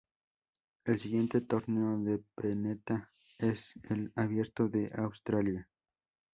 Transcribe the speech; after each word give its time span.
El 0.83 0.97
siguiente 0.97 1.41
torneo 1.41 1.95
de 1.99 2.23
Pennetta 2.33 3.11
es 3.37 3.73
el 3.91 4.11
Abierto 4.15 4.67
de 4.67 4.89
Australia. 4.95 5.69